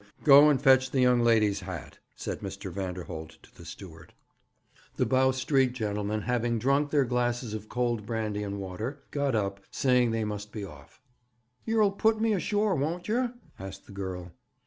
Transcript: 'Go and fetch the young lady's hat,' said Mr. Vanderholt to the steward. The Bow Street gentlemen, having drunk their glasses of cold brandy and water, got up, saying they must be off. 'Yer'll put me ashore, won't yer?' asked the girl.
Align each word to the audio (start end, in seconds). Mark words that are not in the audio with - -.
'Go 0.23 0.49
and 0.49 0.59
fetch 0.59 0.89
the 0.89 0.99
young 1.01 1.19
lady's 1.21 1.59
hat,' 1.59 1.99
said 2.15 2.39
Mr. 2.39 2.71
Vanderholt 2.71 3.37
to 3.43 3.55
the 3.55 3.63
steward. 3.65 4.15
The 4.95 5.05
Bow 5.05 5.29
Street 5.29 5.73
gentlemen, 5.73 6.21
having 6.21 6.57
drunk 6.57 6.89
their 6.89 7.05
glasses 7.05 7.53
of 7.53 7.69
cold 7.69 8.03
brandy 8.03 8.41
and 8.41 8.57
water, 8.59 9.03
got 9.11 9.35
up, 9.35 9.59
saying 9.69 10.09
they 10.09 10.23
must 10.23 10.51
be 10.51 10.65
off. 10.65 10.99
'Yer'll 11.65 11.91
put 11.91 12.19
me 12.19 12.33
ashore, 12.33 12.73
won't 12.73 13.07
yer?' 13.07 13.35
asked 13.59 13.85
the 13.85 13.91
girl. 13.91 14.31